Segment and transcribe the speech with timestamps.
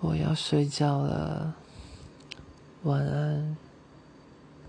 [0.00, 1.54] 我要睡觉了
[2.84, 3.69] 晚安。